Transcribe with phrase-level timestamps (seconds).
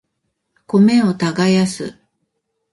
[0.65, 1.95] 米を耕す